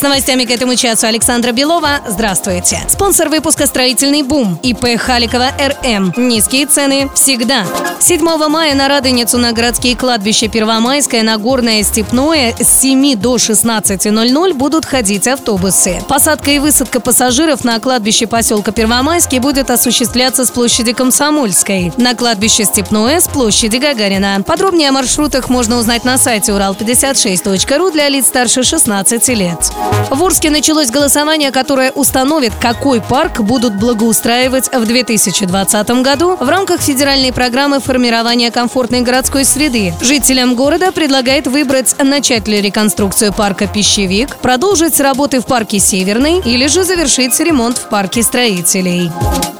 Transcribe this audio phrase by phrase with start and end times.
[0.00, 2.00] С новостями к этому часу Александра Белова.
[2.08, 2.80] Здравствуйте.
[2.88, 6.14] Спонсор выпуска «Строительный бум» ИП Халикова РМ.
[6.16, 7.66] Низкие цены всегда.
[7.98, 14.86] 7 мая на Радоницу на городские кладбища Первомайское, Нагорное, Степное с 7 до 16.00 будут
[14.86, 16.02] ходить автобусы.
[16.08, 21.92] Посадка и высадка пассажиров на кладбище поселка Первомайский будет осуществляться с площади Комсомольской.
[21.98, 24.42] На кладбище Степное с площади Гагарина.
[24.46, 29.70] Подробнее о маршрутах можно узнать на сайте урал56.ру для лиц старше 16 лет.
[30.10, 36.80] В Орске началось голосование, которое установит, какой парк будут благоустраивать в 2020 году в рамках
[36.80, 39.94] федеральной программы формирования комфортной городской среды.
[40.00, 46.66] Жителям города предлагает выбрать начать ли реконструкцию парка «Пищевик», продолжить работы в парке «Северный» или
[46.66, 49.10] же завершить ремонт в парке строителей.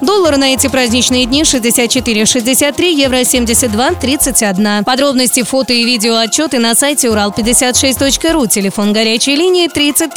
[0.01, 4.85] Доллар на эти праздничные дни 64,63, евро 72,31.
[4.85, 10.17] Подробности, фото и видео отчеты на сайте урал56.ру, телефон горячей линии 30